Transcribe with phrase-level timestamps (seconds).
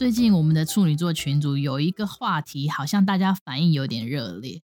[0.00, 4.62] 最近我们的处女座群组有一个话题，好像大家反应有点热烈，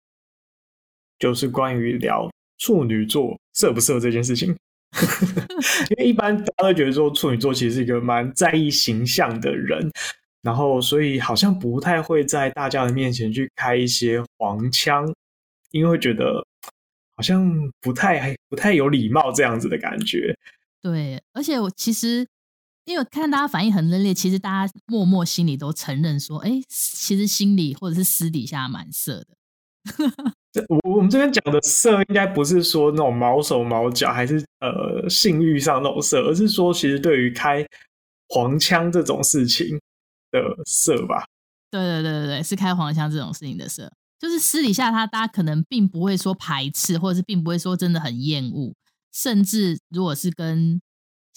[1.20, 4.58] 就是关于聊处女座色不色这件事情。
[5.92, 9.92] 因为一般大家都觉得说处女座其实是一个蛮在意形象的人，
[10.42, 15.06] 然后所以好像不太会在大家的面前去开一些黄腔，
[15.70, 16.44] 因为会觉得
[17.16, 17.48] 好像
[17.80, 20.36] 不太不太有礼貌这样子的感觉。
[20.82, 22.28] 对，而且我其实
[22.86, 29.28] 因为看大家反应很热烈，其实大家默默心里都承认说，哎，其实心里或者是私底下蛮色的。
[30.68, 37.66] 我我们这边讲的色，应该不是说那种毛手毛脚，还是呃性欲上那种色，而是说其实对于开
[38.30, 39.80] 黄腔这种事情
[40.32, 41.26] 的色吧。
[41.70, 48.74] 对对对对对，是开黄腔这种事情的色，就是私底下他大家可能并不会说排斥，或者是并不会说真的很厌恶，
[49.14, 50.82] 甚至如果是跟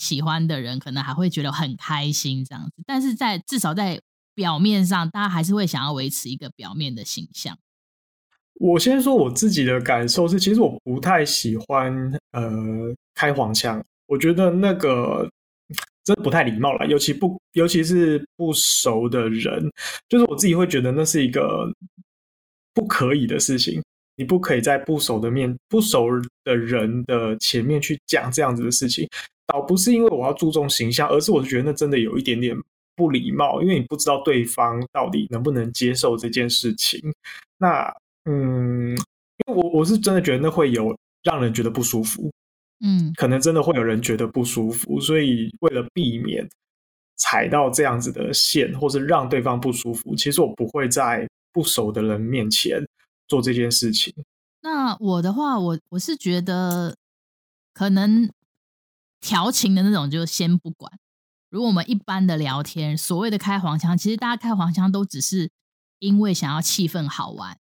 [0.02, 2.82] 喜欢的人，可能还会觉得很开心这样子。
[2.84, 4.00] 但是在至少在
[4.34, 7.56] 表面上，大家还是会想要维持一个表面的形象。
[8.54, 11.94] 我先说我自己的感受是，其实我不太喜欢
[12.32, 15.30] 呃开黄腔，我觉得那个
[16.02, 19.70] 真不太礼貌了，尤其不尤其是不熟的人，
[20.08, 21.72] 就是我自己会觉得那是一个
[22.74, 23.80] 不可以的事情，
[24.22, 26.06] 你不可以在不熟的面不熟
[26.44, 29.08] 的人的前面去讲这样子的事情，
[29.46, 32.56] 倒不是因为我要注重形象，而是我觉得那真的有一点点
[32.94, 37.00] 不礼貌，因为你不知道对方到底能不能接受这件事情，
[37.58, 37.92] 那。
[38.24, 42.30] 嗯，因为我我是真的觉得那会有让人觉得不舒服，
[42.78, 46.48] 嗯，可能真的会有人觉得不舒服，所以为了避免
[47.16, 52.80] 踩到这样子的线，或是让对方不舒服，其实我不会在不熟的人面前
[53.26, 54.14] 做这件事情。
[54.62, 56.96] 那我的话，我我是觉得
[57.72, 58.30] 可能
[59.20, 60.92] 调情的那种就先不管。
[61.50, 65.50] 如果我们一般的聊天，所谓的开黄腔，其实大家开黄腔都只是
[65.98, 67.58] 因为想要气氛好玩。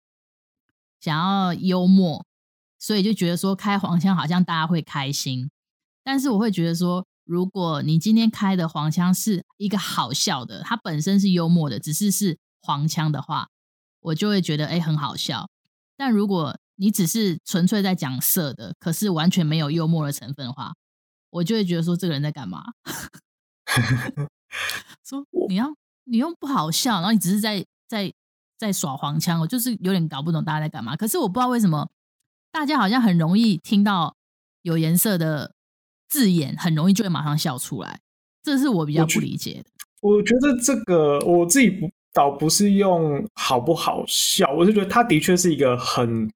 [1.00, 2.24] 想要幽默，
[2.78, 5.50] 所以就觉得说开黄腔好像大家会开心，
[6.04, 13.50] 但是我会觉得说，如果你今天开的黄腔是一个好笑的，它本身是幽默的，只是是黄腔的话，
[14.02, 15.50] 我就会觉得哎很好笑。
[15.98, 20.74] 但如果你只是纯粹在讲色的，可是完全没有幽默的成分的话，
[21.30, 22.64] 我就会觉得说这个人在干嘛？
[25.04, 25.74] 说你要
[26.04, 28.14] 你又不好笑，然后你只是在在。
[28.62, 30.96] 在耍黄腔，我就是有点搞不懂大家在干嘛。
[30.96, 31.90] 可是我不知道为什么
[32.52, 34.16] 大家好像很容易听到
[34.62, 35.56] 有颜色的
[36.08, 38.02] 字眼，很容易就会马上笑出来。
[38.44, 39.72] 这是我比较不理解的。
[40.02, 46.32] 我，我觉得这个我自己不倒不是用好不好笑，我是觉得它的确是一个很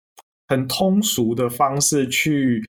[0.47, 2.63] 很通俗的方式去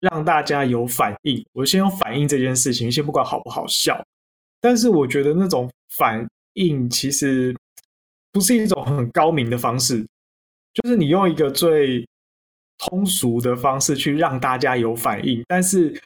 [0.00, 1.44] 让大家有反应。
[1.52, 4.04] 我先用反应这件事情，先不管好不好笑。
[4.60, 7.54] 但是我觉得那种反应其实。
[8.34, 10.04] 不是一种很高明的方式，
[10.72, 12.04] 就是你用一个最
[12.78, 15.96] 通俗的方式去让大家有反应，但是，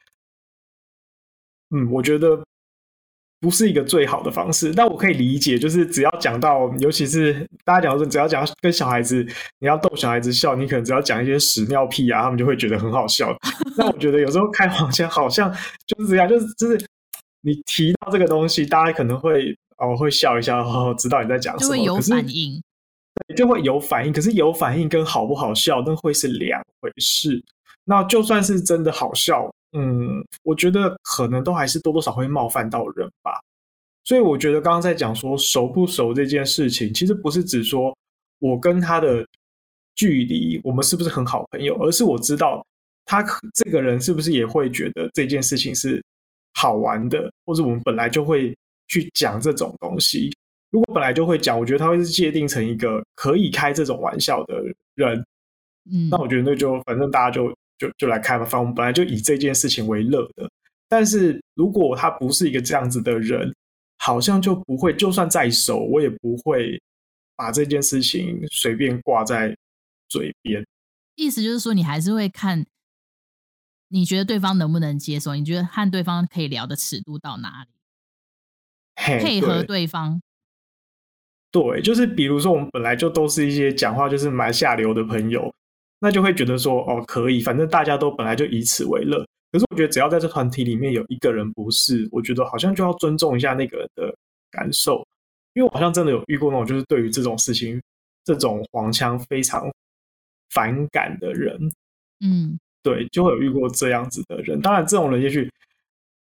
[1.71, 2.45] 嗯，我觉得
[3.41, 4.73] 不是一个最好的方式。
[4.75, 9.27] 但我可以理解，就是只要讲到，尤其是大家讲说，只要讲跟小孩子，
[9.61, 13.37] 你要逗小孩子笑，你可能只要讲一些屎尿屁啊，他们就会觉得很好笑。
[13.77, 15.53] 那我觉得有时候开黄腔好像
[15.87, 16.79] 就是这样，就是就是
[17.43, 19.57] 你提到这个东西，大家可能会。
[19.81, 22.61] 哦，会笑一下，哦，知道你在讲什么，就会有反应，
[23.29, 24.13] 对，就会有反应。
[24.13, 27.41] 可是有反应跟好不好笑，那会是两回事。
[27.85, 33.41] 那就算是真的好笑，嗯，我觉得可能都还是多多少少会冒犯到人吧。
[34.05, 37.97] 所以我觉得刚刚在讲说熟不熟这件事情，其实不是指说
[38.39, 39.27] 我跟他的
[39.95, 42.65] 距离，我们是不是很好朋友，而是我知道
[43.05, 46.03] 他这个人是不是也会觉得这件事情是
[46.55, 48.57] 好玩的，或者我们本来就会。
[48.91, 50.35] 去讲这种东西，
[50.71, 54.63] 如果本来就会讲，我觉得他会是界定成一个可以开这种玩笑的
[54.95, 55.23] 人，
[55.93, 60.51] 嗯，那我觉得那就反正大家就就就来开嘛，反正我们本来就以这件事情为乐的。
[60.89, 63.55] 但是如果他不是一个这样子的人，
[63.99, 66.81] 好像就不会，就算再熟，我也不会
[67.37, 69.57] 把这件事情随便挂在
[70.09, 70.67] 嘴边。
[71.15, 72.65] 意思就是说，你还是会看，
[73.89, 75.35] 你觉得对方能不能接受？
[75.35, 77.71] 你觉得和对方可以聊的尺度到哪里？
[79.01, 80.21] 配合对方，
[81.53, 85.55] 对，就是比如说我们本来就都是一些讲话就是蛮下流的朋友，
[86.01, 89.19] 那就会觉得说哦可以，反正大家都本来就以此为乐。
[89.51, 94.15] 可是我觉得只要在这团体里面有一个人不是，我觉得好像就要尊重一下那个人的
[94.51, 95.07] 感受，
[95.55, 97.81] 因为我好像真的有遇过那种就是对于这种事情
[98.25, 99.71] 这种黄腔非常
[100.51, 101.59] 反感的人，
[102.21, 104.61] 嗯，对，就会有遇过这样子的人。
[104.61, 105.51] 当然这种人也许。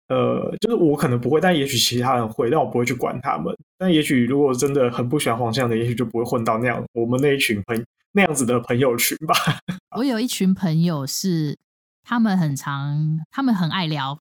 [0.07, 3.51] 呃，就是我可能不会，但也许其他人会，但我不会去管他们。
[3.75, 7.83] 但也许如果真的很不喜欢黄腔的，也许就不会混到那样我们那一群朋
[8.15, 9.35] 那样子的朋友群吧。
[9.97, 11.57] 我有一群朋友是，
[12.01, 14.19] 他们很常，他们很爱聊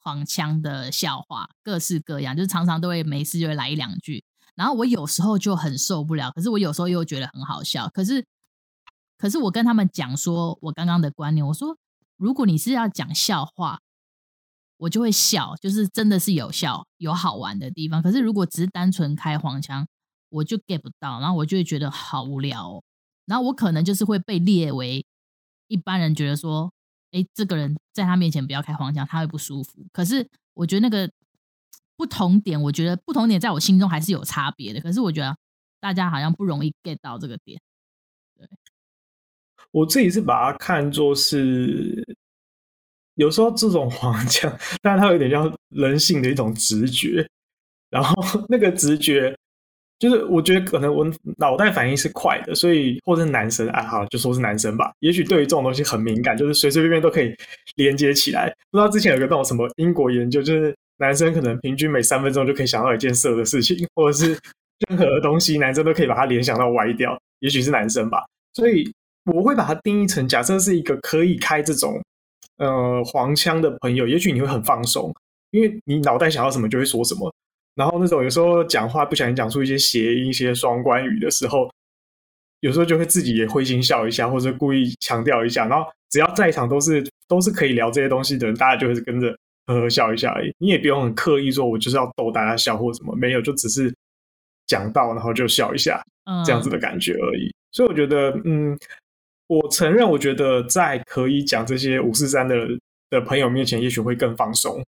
[0.00, 4.24] 黄腔的笑话，各式各样，就是常常都会没事就会来一两句。
[4.56, 7.88] 然后我有时候就很受不了，可是我有时候又觉得很好笑。
[7.94, 8.26] 可是，
[9.16, 11.78] 可是我跟他们讲说我刚刚的观念，我说
[12.16, 13.78] 如果你是要讲笑话。
[14.78, 18.02] 我就会笑，就是真的是有笑有好玩的地方。
[18.02, 19.86] 可是如果只是单纯开黄腔，
[20.28, 22.82] 我就 get 不到，然后我就会觉得好无聊。
[23.26, 25.04] 然后我可能就是会被列为
[25.68, 26.72] 一般人觉得说，
[27.12, 29.84] 哎，这个人在他面前不要开黄腔，他会不舒服。
[29.92, 31.10] 可是我觉得那个
[31.96, 34.80] 不同点，我觉得不同点在我心中还是有差别的。
[34.80, 35.36] 可是我觉得
[35.80, 37.60] 大家好像不容易 get 到这个点。
[38.38, 38.48] 对，
[39.70, 42.16] 我自己是把它看作是。
[43.16, 47.26] 有时候这种黄腔， 但它有点像人性的一种直觉，
[47.88, 48.14] 然后
[48.46, 49.34] 那个直觉
[49.98, 51.06] 就是我觉得可能我
[51.38, 57.34] 脑袋反应是快的，所以或者是男生啊，好就说是男生吧，也许对于这种东西很敏感，就是随随便便都可以
[57.76, 58.54] 连接起来。
[58.70, 64.38] 不知道之前有个那种什么英国研究，就是男生可能平均每三分钟就可以想到一件色的事情，或者是
[64.88, 67.18] 任何的东西，男生都可以把它联想到歪掉。
[67.40, 68.92] 也许是男生吧，所以
[69.32, 72.00] 我会把它定义成，假设是一个可以开这种。
[72.58, 75.14] 呃，黄腔的朋友，也许你会很放松，
[75.50, 77.30] 因为你脑袋想要什么就会说什么。
[77.76, 81.70] 然后那种有时候讲话不小心讲出一些谐音、一些双关语的时候，
[82.60, 85.68] 有时候就会自己也会心笑一下，或者故意强调一下。
[85.68, 89.28] 然后只要在场都是都是可以聊这些东西的人，大家就会跟着
[89.66, 90.52] 呵呵笑一下而已。
[90.58, 93.94] 你也不用很刻意说，我就是要逗大家笑或什么，没有，就只是
[94.66, 96.02] 讲到然后就笑一下，
[96.44, 97.46] 这样子的感觉而已。
[97.46, 97.54] 嗯。
[97.72, 98.76] 所以我觉得，嗯。
[99.48, 102.66] 我承认，我觉得在可以讲这些五四三的
[103.10, 104.84] 的朋友面前，也许会更放松，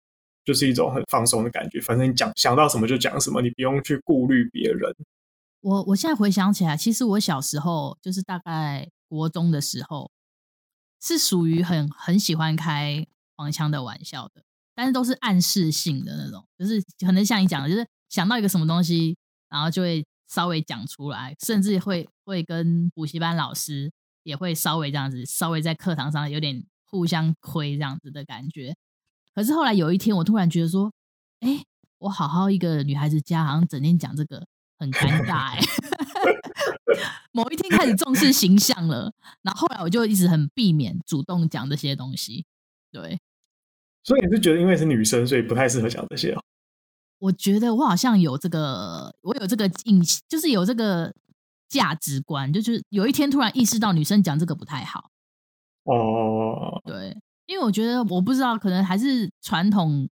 [0.47, 1.81] 就是一种很放松的感觉。
[1.81, 4.95] 反正你讲想到什么就讲什么，你不用去顾虑别人。
[5.59, 10.09] 我我现在回想起来，其实我小时候就是大概国中的时候，
[11.01, 13.05] 是属于很很喜欢开
[13.35, 14.41] 黄腔的玩笑的，
[14.73, 19.17] 但是都是暗示性的那种，就是可能像你讲的，就是想到一个什么东西，
[19.49, 23.91] 然后就会稍微讲出来，甚至会会跟补习班老师。
[24.23, 28.75] 也会稍微这样子，稍微在课堂上有点互相亏这样子的感觉。
[29.37, 30.91] 可是后来有一天，我突然觉得说，
[31.41, 31.63] 哎，
[31.99, 34.43] 我好好一个女孩子家，好像整天讲这个
[34.79, 35.59] 很尴 尬哎。
[37.31, 39.13] 某一天开始重视形象了，
[39.43, 42.47] 然后后来我就一直很避免主动讲这些东西。
[42.91, 43.19] 对，
[44.03, 46.41] 所以你是觉得因为是女生，所以不太适合讲这些哦？
[47.19, 51.13] 我觉得我好像有这个，我有这个印象，就是有这个。
[51.69, 55.09] 价值观就是有一天突然意识到女生讲这个不太好
[55.83, 57.13] 哦，对，
[57.47, 60.07] 因为我觉得我不知道，可能还是传统，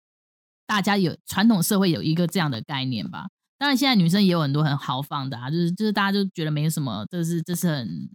[0.66, 3.28] 大家有传统社会有一个这样的概念吧。
[3.58, 8.10] 当然，现在女生也有很多很豪放的啊，就是就是大家就觉得没什么，这是这是很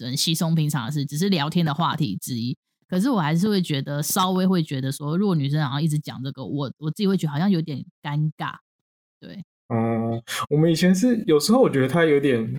[0.00, 2.56] 很稀松平常的事，只是聊天的话题之一。
[2.88, 8.56] 可是我还是会觉得稍微会觉得说，如果女生好像一直讲这个，我我自己会觉得好像有点尴尬，
[9.18, 9.42] 对。
[9.68, 12.54] 嗯，我们以前是有时候我觉得他有点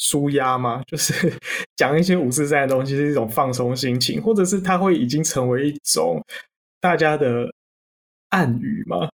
[0.00, 1.30] 舒压吗， 就是
[1.76, 6.20] 讲一些五四三的东西是一种放松心情，或者是它会已经成为一种
[6.80, 7.46] 大家的
[8.30, 9.10] 暗语吗，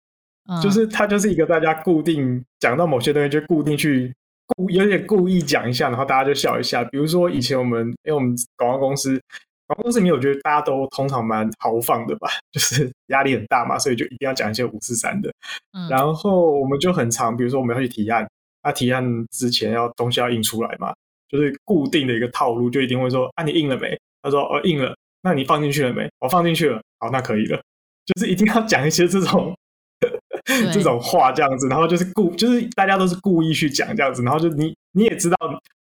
[0.51, 4.13] 嗯、就是他就是一个大家固定讲到某些东西就固定去
[4.49, 6.83] 故有点故意讲一下，然后大家就笑一下。
[6.85, 9.21] 比如说以前我们因为我们广告公司。
[9.69, 15.33] 广告公司里面，我觉得大家都通常蛮豪放的吧， 就是压力很大嘛，所以就一定要讲一些五四三的。
[15.73, 18.29] 嗯，然后我们就很常，比如说我们要去提案，
[18.63, 20.93] 那、啊、提案之前要东西要印出来嘛，
[21.29, 26.03] 就是固定的一个套路，就一定会说：“啊，你印了没？”他说：“哦，印了。”那你放进去了没？
[26.19, 26.81] 我、哦、放进去了。
[26.99, 27.61] 好，那可以了。
[28.07, 29.55] 就是一定要讲一些这种
[30.73, 35.37] 这种话，这样子，然后就是故，就是大家都是故意去讲这样子，然后就你你也知道，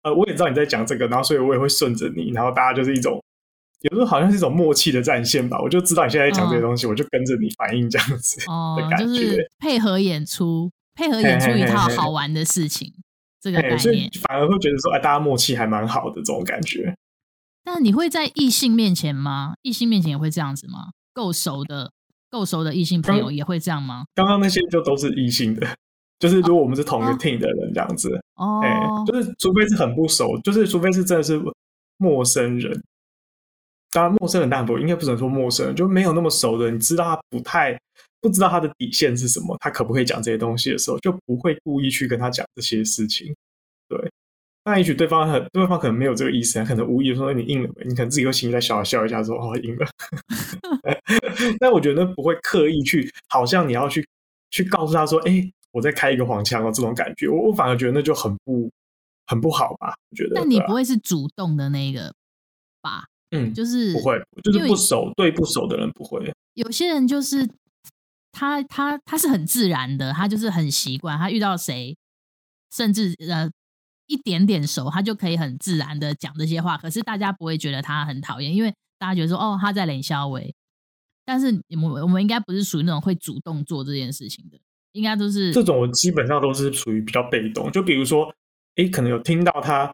[0.02, 3.22] 呃，我也知道你在讲这个，然后所以我也会顺着你，然后大家就是一种。
[3.82, 13.02] 有时候好像是一种默契的战线吧，我就知道你现在在讲这些东西，哦、我就跟着你反应这样子的感觉，哦、就是配合演出，配合演出一套好玩的事情，嘿嘿嘿
[13.40, 16.96] 这个概念，所以反而会觉得说，哎，大家默契还蛮好的这种感觉。
[17.62, 19.54] 但你会在异性面前吗？
[19.62, 20.90] 异性面前也会这样子吗？
[21.12, 21.92] 够熟的、
[22.30, 24.04] 够熟的异性朋友也会这样吗？
[24.14, 25.66] 刚刚那些就都是异性的。
[26.18, 31.38] 就是如果我们是同一个 team 的人这样子，哦，就是除非是很不熟，就是除非是真的是
[31.98, 32.82] 陌生人。
[33.92, 37.78] 当然，陌生人当然不应该不能说陌生人，就没有那么熟的，你知道他不太
[38.26, 43.34] 不知道他的底线是什么，他可不可以讲这些东西的时候，就不会故意去跟他讲这些事情。
[43.88, 44.10] 对，
[44.64, 49.86] 那也许对方很对方可能没有这个意思，可能无意的说你硬了没，你可能自己会心里在笑笑一下说哦硬了。
[51.60, 54.04] 但我觉得不会刻意去，好像你要去
[54.50, 58.70] 去告诉他说，哎、欸，我在开一个黄腔哦，这种感觉，我我反而觉得那就很不
[59.26, 59.94] 很不好吧？
[60.10, 60.32] 我觉得。
[60.34, 62.12] 但你不会是主动的那个
[62.82, 63.04] 吧？
[63.30, 66.32] 嗯，就是不会，就是不熟，对不熟的人不会。
[66.54, 67.48] 有些人就是
[68.38, 71.96] 他他他是很自然的，他就是很习惯，他遇到谁，
[72.70, 73.50] 甚至呃
[74.06, 76.76] 一点点熟，他就可以很自然的讲这些话。
[76.76, 80.38] 可是大家不会觉得他很讨厌，因为大家觉得说哦他在冷笑话。
[81.24, 84.58] 但是我们我们应该不是属于那种会主动做这件事情的，
[84.92, 87.72] 应该都是这种，基本上都是属于比较被动。
[87.72, 88.30] 就比如说，
[88.76, 89.92] 哎，可能有听到他。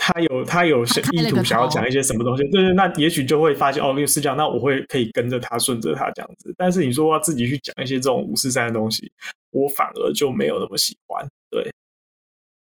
[0.00, 6.54] 他有他有意图想要讲一些什么东西，对对，那也许就会发现哦，那个是这样，那我会可以跟着他，顺着他这样子。
[6.56, 9.10] 但是你说要自己去讲一些这种五四三的东西，
[9.50, 11.28] 我反而就没有那么喜欢。
[11.50, 11.68] 对，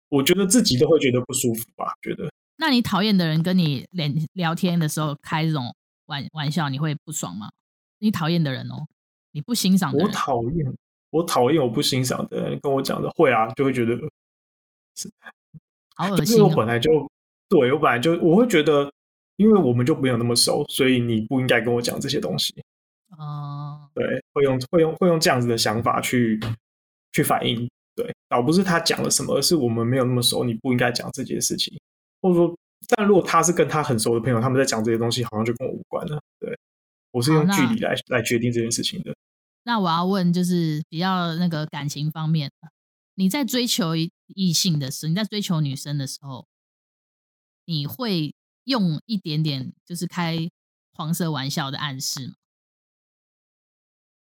[0.10, 1.94] 我觉得自己都会觉得不舒服吧？
[2.01, 2.27] 觉得。
[2.58, 5.74] 那你讨厌的人跟你聊聊天的时候开这种
[6.08, 7.51] 玩玩笑，你会不爽吗？
[8.00, 8.88] 你讨厌的人哦，
[9.32, 10.74] 你不欣赏的人，我讨厌，
[11.12, 13.96] 我讨厌我不欣赏的人跟我讲的会啊，就会觉得
[14.96, 15.08] 是
[15.96, 17.08] 好恶心我本来就。
[17.49, 18.91] 对，我本来就我会觉得，
[19.37, 22.53] 因为我们就没有那么熟，所以你不应该跟我讲这些东西。
[23.17, 26.39] 哦、uh...，对，会用会用会用这样子的想法去
[27.13, 31.73] 去反应，对，倒不是他讲了什么，而是我们没有那么熟，你不应该讲这件事情。
[32.21, 32.57] 或者说，
[32.89, 36.19] 但如果他是跟他很熟的朋友，他们在讲这些东西，好像就跟我无关了。
[36.39, 36.57] 对，
[37.11, 39.15] 我是用距离来来决定这件事情的。
[39.63, 42.51] 那我要问，就是比较那个感情方面，
[43.15, 46.45] 你在追求异性的时候，你在追求女生的时候。
[47.67, 48.33] 你会
[48.63, 50.50] 用一点点就是开
[50.93, 52.33] 黄色玩笑的暗示吗？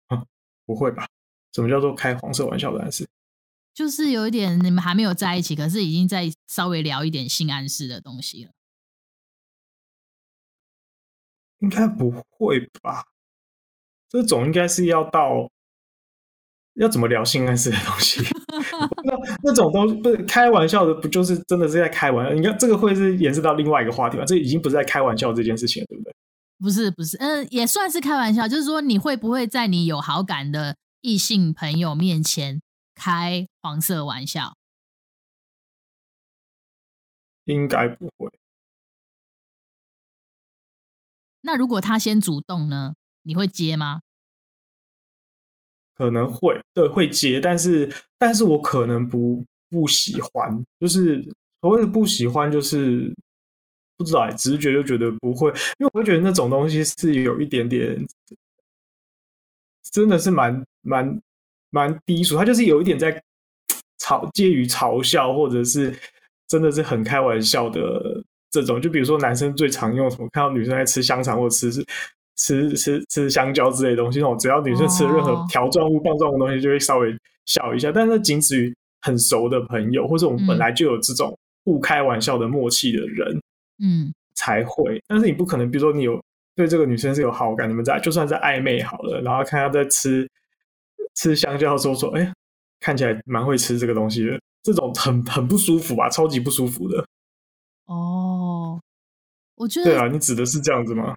[0.07, 0.25] 啊，
[0.65, 1.07] 不会吧？
[1.53, 3.07] 什么叫做开黄色玩笑的暗示？
[3.71, 8.51] 就是有一点你们还没有在一起，可是已经在稍微聊一点性暗示的东西了。
[11.59, 13.05] 应该不会吧？
[14.09, 15.51] 这种应该是要到。
[16.75, 18.21] 要怎么聊性暗示的东西？
[19.03, 19.13] 那
[19.43, 22.33] 那种东西不是开玩笑的，不就是真的是在开玩笑？
[22.33, 24.25] 你看这个会是延伸到另外一个话题吗？
[24.25, 26.13] 这已经不是在开玩笑这件事情了，对不对？
[26.57, 28.47] 不是，不是，嗯、呃，也算是开玩笑。
[28.47, 32.61] 就是说，你会不会在你有好感的异性朋友面前
[32.93, 34.55] 开黄色玩笑？
[37.45, 38.29] 应该不会。
[41.41, 42.95] 那如果他先主动呢？
[43.21, 44.01] 你会接吗？
[45.95, 51.23] 可能会对会接，但是但是我可能不不喜欢，就是
[51.61, 53.13] 所谓的不喜欢，就是
[53.97, 55.49] 不知道，直觉就觉得不会，
[55.79, 58.05] 因为我会觉得那种东西是有一点点，
[59.91, 61.21] 真的是蛮蛮
[61.69, 63.21] 蛮低俗，他就是有一点在
[63.99, 65.97] 嘲介于嘲笑，或者是
[66.47, 68.21] 真的是很开玩笑的
[68.51, 71.71] 这种，就比如说男生最常用什么，看到女生在吃香肠或吃。
[72.37, 77.15] 吃吃吃香蕉之类的东西，那种只要女生吃了任何条状物、棒状物的东西，就会稍微
[77.45, 77.91] 笑一下。
[77.91, 83.41] 但是仅止于很熟的朋友，或者我们本来就有这种不开玩笑的默契的人，
[83.81, 85.01] 嗯，才会。
[85.07, 86.21] 但是你不可能，比如说你有
[86.55, 90.29] 对这个女生是有好感，你们在就算在暧昧好了，然后看她在吃
[91.15, 92.33] 吃香蕉的时候说：“哎，
[92.79, 97.05] 看起来蛮会吃这个东西的。”这种很很不舒服吧，超级不舒服的。
[97.85, 98.81] 哦，
[99.55, 101.15] 我觉得对啊，你指的是这样子吗？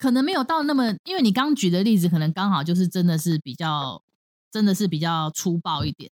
[0.00, 4.02] 可能没有到那么，因为你刚举的例子，可能刚好就是真的是比较，
[4.50, 6.10] 真的是比较粗暴一点。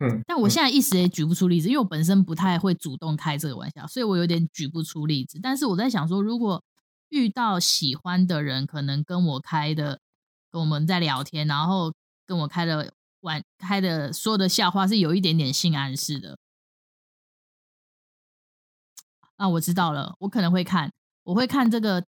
[0.00, 5.40] 嗯，但我现在一时也举不出例子，因为我本身不太会主动开这个玩笑，所以我有点举不出例子。
[5.42, 6.62] 但是我在想说，如果
[7.08, 10.00] 遇到喜欢的人，可能跟我开的，
[10.50, 11.94] 跟我们在聊天，然后
[12.26, 16.36] 跟我开的玩，开的说的笑话是有一点点性暗示的，
[19.36, 22.04] 啊，我知道了，我可能会看，我会看这个。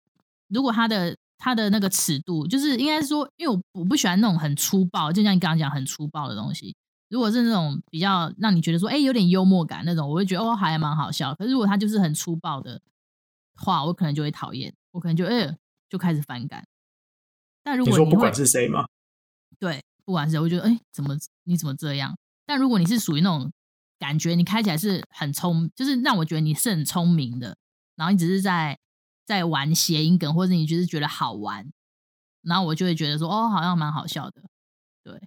[0.48, 6.74] 如果他的他的那个尺度，就是应该是说，因为我我不喜欢那种很粗暴，就像你刚刚讲很粗暴的东西。
[7.10, 11.34] 如果是那种比较让你觉得说，哎，有点幽默感那种，我会觉得哦，还蛮好笑。
[11.34, 12.80] 可是如果他就是很粗暴的
[13.56, 15.56] 话，我可能就会讨厌，我可能就哎
[15.88, 16.66] 就开始反感。
[17.62, 18.84] 但如果说不管是谁吗？
[19.58, 22.16] 对，不管是谁，我觉得哎，怎么你怎么这样？
[22.46, 23.52] 但如果你是属于那种
[23.98, 27.56] 感觉，你开起来是很聪，就是让我觉得你是很聪明的，
[27.96, 28.78] 然后你只是在。
[29.24, 31.70] 在玩谐音梗，或者你就是觉得好玩，
[32.42, 34.42] 然后我就会觉得说，哦，好像蛮好笑的，
[35.02, 35.20] 对。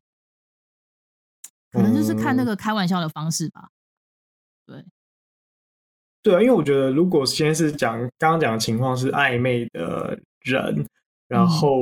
[1.70, 3.70] 可能就是看那个开玩笑的方式吧。
[4.66, 4.84] 对，
[6.24, 10.88] 对啊，因为我觉得如果先是讲刚刚讲的情况是暧昧的人，
[11.27, 11.82] 然后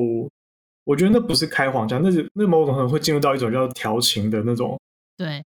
[0.84, 4.80] 我觉得那不是开黄腔，那是那某种可能会进入到一种叫调情的那种。
[5.16, 5.46] 对。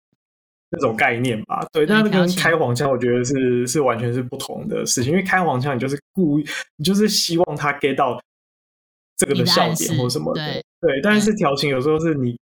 [0.72, 5.12] 那种概念吧，对，但是跟开黄腔，我觉得是是完全是不同的事情。
[5.12, 6.46] 因为开黄腔，你就是故意，
[6.76, 8.22] 你就是希望他 get 到
[9.18, 11.02] 这个的笑点或什么的，对，对。
[11.02, 12.38] 但是调情有时候是你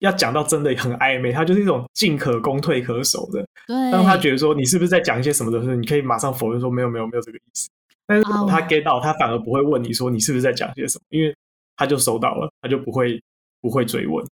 [0.00, 3.46] 要讲到真的很暧昧，他就是一种进可攻退可守的。
[3.68, 7.68] 对，当他觉得说你是不是在讲一些什么的时候，你可以马上否认说没有没有没有这个意思。
[8.08, 11.32] 但是如果他 get 到，他反而不会问你说你是不是在讲些什么，因为
[11.76, 13.22] 他就收到了，他就不会
[13.60, 14.24] 不会追问。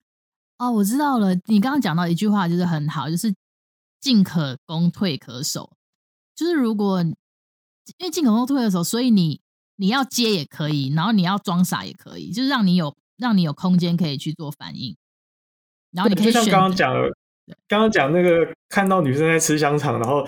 [0.65, 1.35] 哦，我知道了。
[1.45, 3.33] 你刚刚讲到一句话，就是很好，就是
[3.99, 5.71] 进可攻，退可守。
[6.35, 7.13] 就是如果因
[8.01, 9.41] 为进可攻，退可守，所以你
[9.75, 14.95] 你要接也可以，然后你要装傻也可以，就是让你有让你有空间可以去做反应。
[15.91, 17.15] 然后你可以就像刚刚讲的，
[17.67, 20.27] 刚刚讲那个看到女生在吃香肠，然后。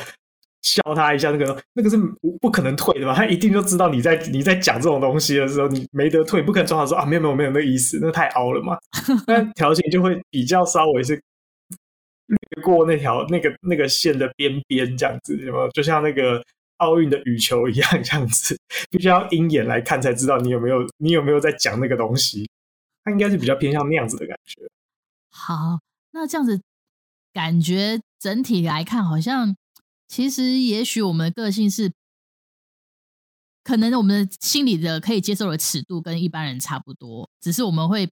[0.65, 1.95] 笑他一下，那个那个是
[2.41, 8.75] 不可能退的嘛，他一定就知道你在你在讲这种东西的时候，你没得退，不可能装好说啊，没有没有没有那个意思，那太凹了嘛。
[9.27, 11.21] 那调情就会比较稍微是
[12.25, 15.69] 略过那条那个那个线的边边这样子，有没有？
[15.69, 16.43] 就像那个
[16.77, 18.57] 奥运的羽球一样这样子，
[18.89, 22.49] 必须要鹰眼来看才知道你有没有你有没有在讲那个东西。
[23.03, 24.63] 他应该是比较偏向那样子的感觉。
[25.29, 25.79] 好，
[26.11, 26.59] 那这样子
[27.31, 29.55] 感觉整体来看好像。
[30.15, 31.91] 其实，也许我们的个性是，
[33.65, 38.09] 可能我们的心理的可以接受的尺度跟一般人差不多，只是我们会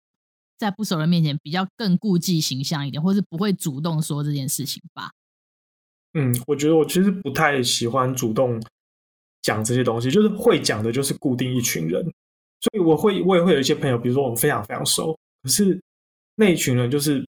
[0.57, 5.11] 在不熟人面前比较更顾忌形象一点，或是不会主动说这件事情吧。
[6.13, 8.61] 嗯，我觉得我其实不太喜欢主动
[9.41, 12.03] 讲这些东西，就是会讲的，就是固定一群人，
[12.59, 15.81] 所以我会我也会有一些朋友，比如说我们非常非常熟，可是
[16.35, 17.25] 那一群人就是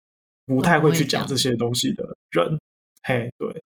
[0.46, 2.56] 不太会去讲这些东西的人。
[3.02, 3.64] 嘿，对。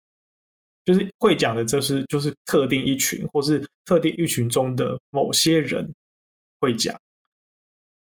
[0.85, 5.91] 就是会讲的，这是就是特定一群，或是特定一群中的某些人
[6.61, 6.95] 会讲。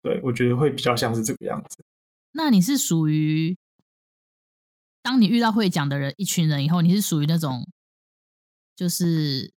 [0.02, 1.84] 对，我觉得会比较像是这个样子。
[2.32, 3.54] 那你是属于，
[5.02, 7.66] 当你遇到会讲的人一群人以后，你是属于那种，
[8.74, 9.52] 就是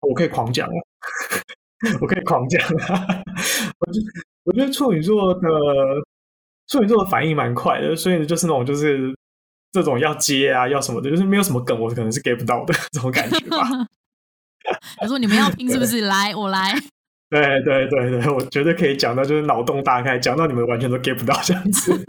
[0.00, 0.78] 我可以狂讲啊，
[2.02, 3.06] 我可以狂讲啊。
[3.78, 4.00] 我觉
[4.42, 5.48] 我觉得处女座的
[6.66, 9.16] 处女座的反应蛮快的，所以就是那种就是。
[9.74, 13.58] 这种要接啊，要什么的，就是没有什么梗，我可能是 get 不到的 这种感觉吧。
[14.98, 16.02] 他说：“你们要拼是不是？
[16.02, 16.72] 来，我来。”
[17.28, 21.90] 对对对对，我绝对可以讲到就是脑洞大开，讲到你们完全都 get 不到这样子。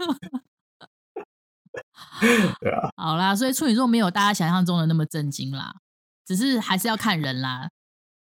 [2.60, 5.74] 对啊，好啦，所以处女座没有大家想象中的那么震惊啦，
[6.24, 7.68] 只是还是要看人啦。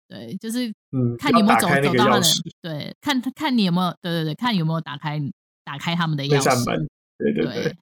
[0.07, 2.25] 对，就是嗯，看你有没有走走到他的，
[2.59, 5.21] 对，看看你有没有，对对对，看你有没有打开
[5.63, 6.87] 打开他们的钥匙
[7.19, 7.45] 对对。
[7.45, 7.75] 对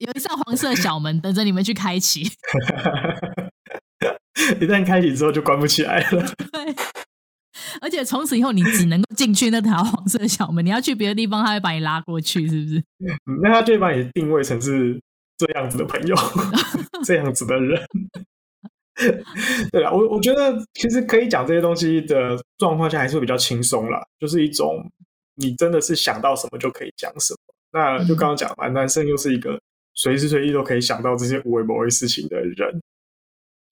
[0.00, 2.22] 有一扇黄色小门等着你们去开启，
[4.60, 6.26] 一旦开启之后就关不起来了。
[6.52, 6.74] 对，
[7.80, 12.78] 而且从此以后你只能够进去那条黄色小门，你要去别的地方，他会把你拉过去，是不是？
[13.26, 15.00] 嗯， 那他就会把你定位成是
[15.38, 16.16] 这样子的朋友，
[17.04, 17.80] 这样子的人。
[19.70, 24.90] 对啊，我我觉得其实可以讲这些东西的状况下，还是会比较轻松啦，就是一种
[25.34, 27.38] 你真的是想到什么就可以讲什么。
[27.72, 29.60] 那就刚刚讲嘛，男生又是一个
[29.96, 32.80] 随时随地都可以想到这些无微不微事情的人，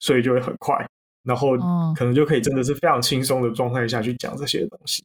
[0.00, 0.74] 所以就会很快，
[1.22, 1.56] 然后
[1.94, 5.04] 可能就可以真的是非常轻松的状态下去讲这些东西。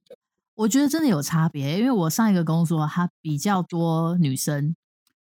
[0.56, 4.76] 我觉得真的有差别，因为我上一个工作它比较多女生，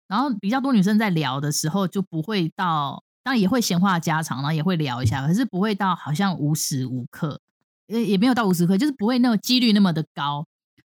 [0.08, 7.40] 然后比较多女生在聊的时候就不会到，当然也会闲话家常，然后也会聊一下，可是不会到好像无时无刻，
[7.88, 10.46] 也也没有到无时无刻，就是不会那种几率那么的高。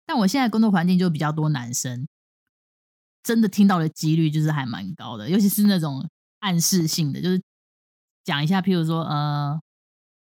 [0.05, 2.07] 但我现在工作环境就比较多男生。
[3.29, 6.03] 真的听到的几率就是还蛮高的，尤其是那种
[6.39, 7.39] 暗示性的，就是
[8.23, 9.61] 讲一下，譬如说，呃，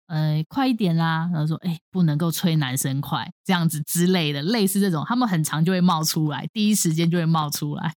[0.08, 7.94] 呃，快一点啦，然后说，哎，不能够催男生快，这样子之类的，类似这种，他们很长就会冒出来，第一时间就会冒出来。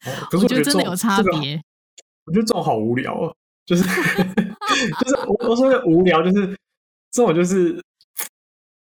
[0.30, 1.24] 可是我觉得，我觉得真的有差别。
[1.24, 1.62] 这个，
[2.24, 3.34] 我觉得这种好无聊啊，
[3.66, 6.56] 就是 就是我我说的无聊，就是
[7.10, 7.78] 这种就是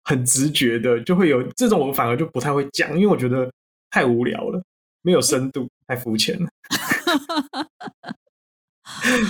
[0.05, 3.53] 很直觉的，就会有这种，我反而就不太会讲，因为我觉得
[3.91, 4.63] 太无聊了。
[5.05, 6.49] 没有深度，太肤浅了。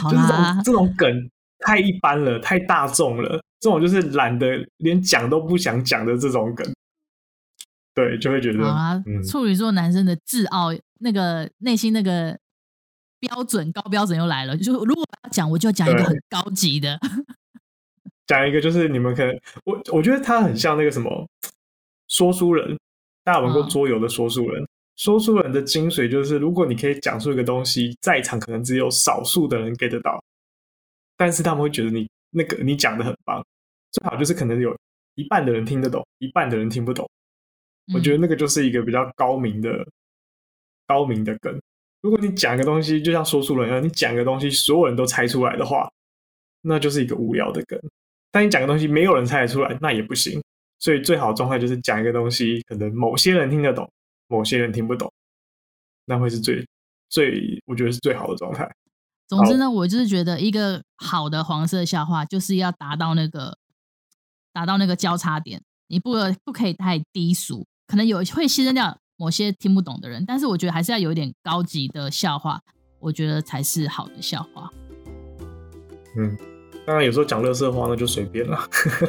[0.08, 3.42] 就是这种这种梗太一般了，太大众了。
[3.58, 6.72] 这种就是懒得连讲都不想讲的这种梗，
[7.94, 8.62] 对，就会觉得。
[8.62, 10.68] 好啊，嗯、处女座男生的自傲，
[11.00, 12.38] 那个内心那个
[13.18, 14.56] 标准高标准又来了。
[14.56, 17.00] 就是如果要讲，我就要讲一个很高级的。
[18.26, 19.34] 讲一个就是你们可能，
[19.64, 21.28] 我我觉得他很像那个什么
[22.08, 22.78] 说书人，
[23.24, 24.68] 大家玩过桌游的说书人。
[24.96, 30.22] 说书人的精髓就是，如果你可以讲出一个东西，在场可能只有少数的人 get 得到，
[31.16, 33.44] 但是他们会觉得你那个你讲的很棒。
[33.92, 34.76] 最好就是可能有
[35.14, 37.08] 一半的人听得懂，一半的人听不懂。
[37.92, 39.86] 我觉得那个就是一个比较高明的、嗯、
[40.86, 41.60] 高明的梗。
[42.00, 45.90] 如果你讲个东西，就像说书人一样，你讲个东西，所有人都猜出来的话，
[46.62, 47.78] 那就是一个无聊的梗。
[48.30, 50.42] 但你讲个东西，没有人猜得出来，那也不行。
[50.80, 53.88] 所以最好的状态就是讲一个东西，可能某些人听得懂，
[54.28, 55.12] 某些人听不懂，
[56.04, 56.66] 那会是最
[57.08, 58.70] 最，我觉得是最好的状态。
[59.26, 63.56] 总之呢，我就是觉得一个好的黄色笑话，就是要达到那个
[64.52, 66.12] 达到那个交叉点，你不
[66.44, 72.60] 不可以太低俗，可能有会牺牲掉某些听不懂的人，但是我觉得还是要有一点高级的笑话，
[73.00, 74.70] 我觉得才是好的笑话。
[76.16, 76.53] 嗯。
[76.86, 78.58] 当然，有时候讲乐色话，那就随便了。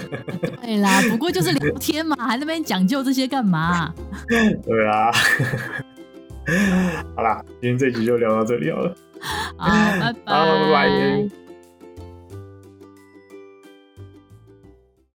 [0.63, 3.93] 对啦，不过就是聊天嘛，还那边讲究这些干嘛？
[4.27, 5.11] 对啊。
[7.15, 8.95] 好啦，今天这集就聊到这里好了。
[9.57, 10.13] 好，拜拜。
[10.25, 11.44] 拜拜。